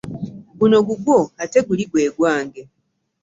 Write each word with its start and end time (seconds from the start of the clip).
Guno 0.57 0.77
gugwo 0.87 1.17
ate 1.43 1.59
guli 1.67 1.83
gwegwange. 1.91 2.61